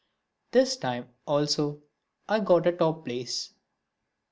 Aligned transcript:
This 0.49 0.77
time, 0.77 1.09
also, 1.27 1.83
I 2.27 2.39
got 2.39 2.65
a 2.65 2.71
top 2.71 3.05
place. 3.05 3.53